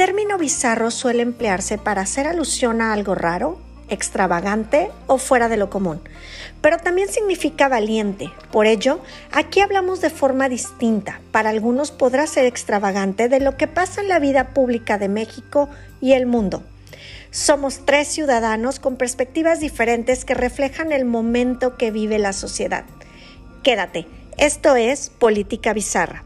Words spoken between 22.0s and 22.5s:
la